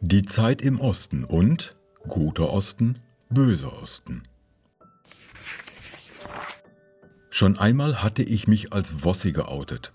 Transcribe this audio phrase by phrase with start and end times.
[0.00, 3.00] Die Zeit im Osten und guter Osten,
[3.30, 4.22] böser Osten.
[7.30, 9.92] Schon einmal hatte ich mich als Wossi geoutet,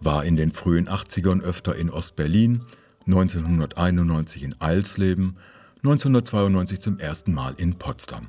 [0.00, 2.62] war in den frühen 80ern öfter in Ostberlin,
[3.06, 5.38] 1991 in Eilsleben,
[5.78, 8.28] 1992 zum ersten Mal in Potsdam.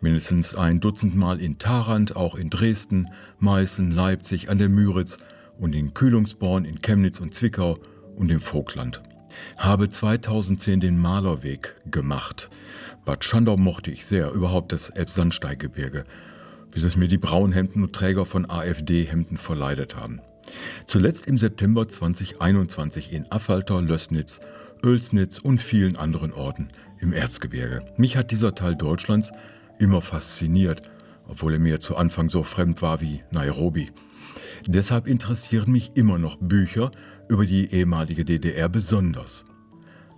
[0.00, 5.18] Mindestens ein Dutzend Mal in Tarant, auch in Dresden, Meißen, Leipzig, an der Müritz
[5.58, 7.78] und in Kühlungsborn, in Chemnitz und Zwickau
[8.16, 9.02] und im Vogtland.
[9.58, 12.50] Habe 2010 den Malerweg gemacht.
[13.04, 16.04] Bad Schandau mochte ich sehr, überhaupt das Elbsandsteiggebirge,
[16.70, 20.20] bis es mir die Braunhemden und Träger von AfD-Hemden verleidet haben.
[20.86, 24.40] Zuletzt im September 2021 in Affalter, Lößnitz,
[24.82, 26.68] Oelsnitz und vielen anderen Orten
[27.00, 27.84] im Erzgebirge.
[27.96, 29.30] Mich hat dieser Teil Deutschlands
[29.78, 30.90] immer fasziniert,
[31.26, 33.86] obwohl er mir zu Anfang so fremd war wie Nairobi.
[34.70, 36.90] Deshalb interessieren mich immer noch Bücher
[37.30, 39.46] über die ehemalige DDR besonders.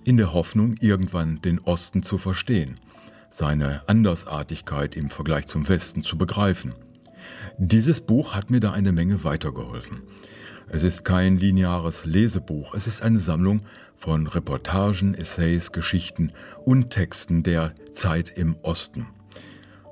[0.04, 2.80] In der Hoffnung, irgendwann den Osten zu verstehen,
[3.28, 6.74] seine Andersartigkeit im Vergleich zum Westen zu begreifen.
[7.58, 10.02] Dieses Buch hat mir da eine Menge weitergeholfen.
[10.66, 13.60] Es ist kein lineares Lesebuch, es ist eine Sammlung
[13.94, 16.32] von Reportagen, Essays, Geschichten
[16.64, 19.06] und Texten der Zeit im Osten.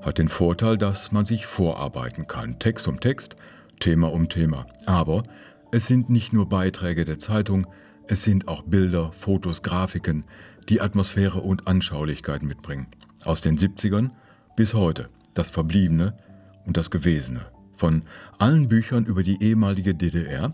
[0.02, 3.36] Hat den Vorteil, dass man sich vorarbeiten kann, Text um Text,
[3.80, 4.66] Thema um Thema.
[4.86, 5.22] Aber
[5.70, 7.66] es sind nicht nur Beiträge der Zeitung,
[8.06, 10.24] es sind auch Bilder, Fotos, Grafiken,
[10.68, 12.86] die Atmosphäre und Anschaulichkeit mitbringen.
[13.24, 14.10] Aus den 70ern
[14.56, 16.16] bis heute, das Verbliebene
[16.64, 17.46] und das Gewesene.
[17.76, 18.02] Von
[18.38, 20.52] allen Büchern über die ehemalige DDR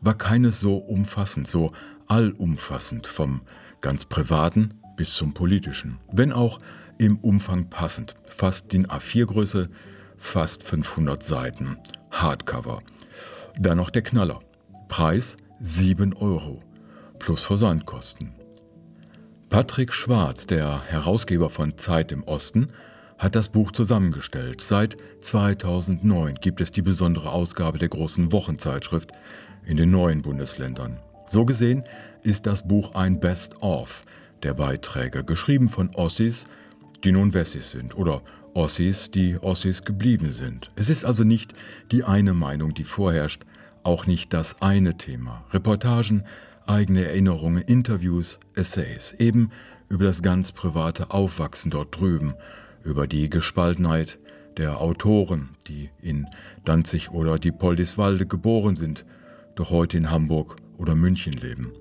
[0.00, 1.72] war keines so umfassend, so
[2.06, 3.40] allumfassend, vom
[3.80, 6.60] ganz privaten bis zum politischen, wenn auch
[6.98, 8.16] im Umfang passend.
[8.26, 9.68] Fast DIN A4-Größe,
[10.16, 11.76] fast 500 Seiten,
[12.22, 12.82] Hardcover.
[13.58, 14.40] Dann noch der Knaller.
[14.88, 16.60] Preis 7 Euro
[17.18, 18.32] plus Versandkosten.
[19.48, 22.68] Patrick Schwarz, der Herausgeber von Zeit im Osten,
[23.18, 24.60] hat das Buch zusammengestellt.
[24.60, 29.10] Seit 2009 gibt es die besondere Ausgabe der großen Wochenzeitschrift
[29.64, 30.98] in den neuen Bundesländern.
[31.28, 31.84] So gesehen
[32.22, 34.04] ist das Buch ein Best-of
[34.42, 36.46] der Beiträge, geschrieben von Ossis,
[37.04, 38.22] die nun Wessis sind oder
[38.56, 40.70] Ossis, die Ossis geblieben sind.
[40.76, 41.52] Es ist also nicht
[41.92, 43.42] die eine Meinung, die vorherrscht,
[43.82, 45.44] auch nicht das eine Thema.
[45.50, 46.24] Reportagen,
[46.66, 49.50] eigene Erinnerungen, Interviews, Essays, eben
[49.90, 52.32] über das ganz private Aufwachsen dort drüben,
[52.82, 54.18] über die Gespaltenheit
[54.56, 56.26] der Autoren, die in
[56.64, 59.04] Danzig oder die Poldiswalde geboren sind,
[59.54, 61.72] doch heute in Hamburg oder München leben.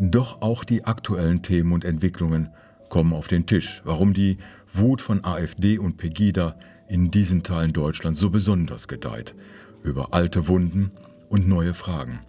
[0.00, 2.48] Doch auch die aktuellen Themen und Entwicklungen
[2.88, 4.38] kommen auf den Tisch, warum die
[4.72, 9.34] Wut von AfD und Pegida in diesen Teilen Deutschlands so besonders gedeiht,
[9.82, 10.90] über alte Wunden
[11.28, 12.20] und neue Fragen.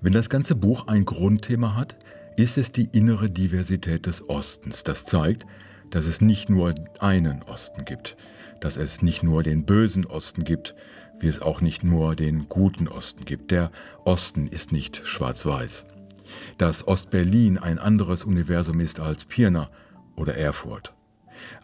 [0.00, 1.96] Wenn das ganze Buch ein Grundthema hat,
[2.36, 4.84] ist es die innere Diversität des Ostens.
[4.84, 5.46] Das zeigt,
[5.90, 8.16] dass es nicht nur einen Osten gibt,
[8.60, 10.74] dass es nicht nur den bösen Osten gibt,
[11.18, 13.50] wie es auch nicht nur den guten Osten gibt.
[13.50, 13.70] Der
[14.04, 15.86] Osten ist nicht schwarz-weiß
[16.58, 19.70] dass Ostberlin ein anderes Universum ist als Pirna
[20.16, 20.94] oder Erfurt.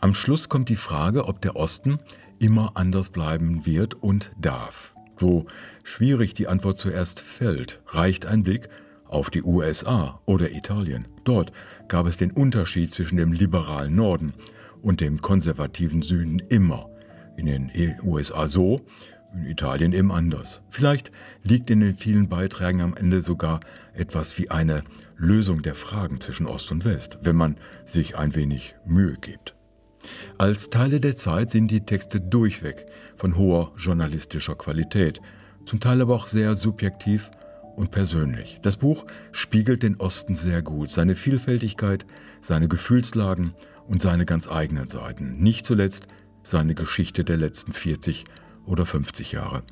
[0.00, 1.98] Am Schluss kommt die Frage, ob der Osten
[2.38, 4.94] immer anders bleiben wird und darf.
[5.18, 5.46] So
[5.84, 8.68] schwierig die Antwort zuerst fällt, reicht ein Blick
[9.08, 11.06] auf die USA oder Italien.
[11.24, 11.52] Dort
[11.88, 14.34] gab es den Unterschied zwischen dem liberalen Norden
[14.82, 16.90] und dem konservativen Süden immer.
[17.36, 17.70] In den
[18.02, 18.80] USA so,
[19.36, 20.62] in Italien eben anders.
[20.70, 23.60] Vielleicht liegt in den vielen Beiträgen am Ende sogar
[23.94, 24.82] etwas wie eine
[25.16, 29.54] Lösung der Fragen zwischen Ost und West, wenn man sich ein wenig Mühe gibt.
[30.38, 32.86] Als Teile der Zeit sind die Texte durchweg
[33.16, 35.20] von hoher journalistischer Qualität,
[35.64, 37.30] zum Teil aber auch sehr subjektiv
[37.74, 38.58] und persönlich.
[38.62, 42.06] Das Buch spiegelt den Osten sehr gut, seine Vielfältigkeit,
[42.40, 43.52] seine Gefühlslagen
[43.86, 46.06] und seine ganz eigenen Seiten, nicht zuletzt
[46.42, 48.24] seine Geschichte der letzten 40
[48.66, 49.62] oder 50 Jahre.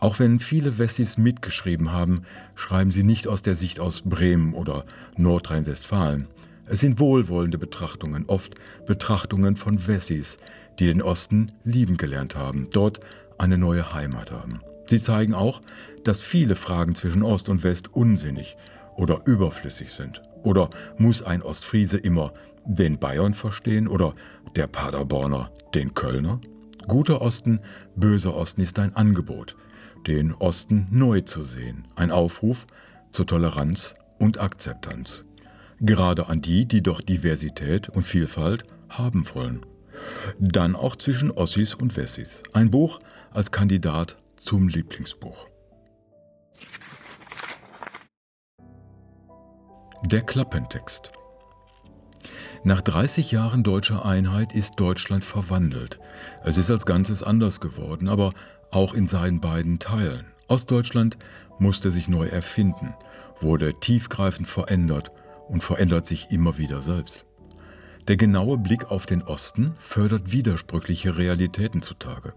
[0.00, 2.22] Auch wenn viele Wessis mitgeschrieben haben,
[2.54, 4.84] schreiben sie nicht aus der Sicht aus Bremen oder
[5.16, 6.28] Nordrhein-Westfalen.
[6.66, 8.54] Es sind wohlwollende Betrachtungen, oft
[8.86, 10.38] Betrachtungen von Wessis,
[10.78, 13.00] die den Osten lieben gelernt haben, dort
[13.38, 14.60] eine neue Heimat haben.
[14.86, 15.60] Sie zeigen auch,
[16.04, 18.56] dass viele Fragen zwischen Ost und West unsinnig
[18.96, 20.22] oder überflüssig sind.
[20.42, 22.32] Oder muss ein Ostfriese immer
[22.66, 24.14] den Bayern verstehen oder
[24.56, 26.40] der Paderborner den Kölner?
[26.86, 27.60] Guter Osten,
[27.96, 29.56] böser Osten ist ein Angebot,
[30.06, 32.66] den Osten neu zu sehen, ein Aufruf
[33.10, 35.24] zur Toleranz und Akzeptanz.
[35.80, 39.64] Gerade an die, die doch Diversität und Vielfalt haben wollen.
[40.38, 42.42] Dann auch zwischen Ossis und Wessis.
[42.52, 43.00] Ein Buch
[43.30, 45.48] als Kandidat zum Lieblingsbuch.
[50.04, 51.12] Der Klappentext.
[52.66, 55.98] Nach 30 Jahren deutscher Einheit ist Deutschland verwandelt.
[56.44, 58.32] Es ist als Ganzes anders geworden, aber
[58.70, 60.24] auch in seinen beiden Teilen.
[60.48, 61.18] Ostdeutschland
[61.58, 62.94] musste sich neu erfinden,
[63.38, 65.12] wurde tiefgreifend verändert
[65.46, 67.26] und verändert sich immer wieder selbst.
[68.08, 72.32] Der genaue Blick auf den Osten fördert widersprüchliche Realitäten zutage.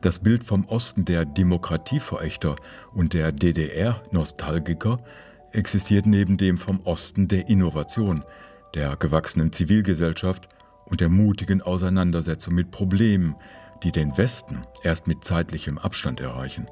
[0.00, 2.56] Das Bild vom Osten der Demokratieverächter
[2.94, 5.00] und der DDR-Nostalgiker
[5.52, 8.24] existiert neben dem vom Osten der Innovation,
[8.74, 10.48] der gewachsenen Zivilgesellschaft
[10.84, 13.36] und der mutigen Auseinandersetzung mit Problemen,
[13.82, 16.66] die den Westen erst mit zeitlichem Abstand erreichen.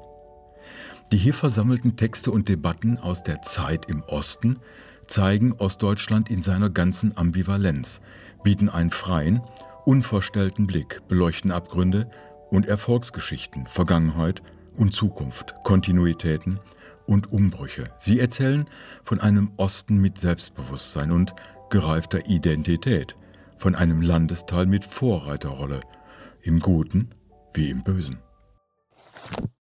[1.11, 4.59] Die hier versammelten Texte und Debatten aus der Zeit im Osten
[5.07, 8.01] zeigen Ostdeutschland in seiner ganzen Ambivalenz,
[8.43, 9.41] bieten einen freien,
[9.85, 12.09] unverstellten Blick, beleuchten Abgründe
[12.51, 14.43] und Erfolgsgeschichten, Vergangenheit
[14.75, 16.59] und Zukunft, Kontinuitäten
[17.07, 17.85] und Umbrüche.
[17.97, 18.67] Sie erzählen
[19.03, 21.33] von einem Osten mit Selbstbewusstsein und
[21.69, 23.15] gereifter Identität,
[23.57, 25.81] von einem Landesteil mit Vorreiterrolle,
[26.41, 27.09] im Guten
[27.53, 28.19] wie im Bösen.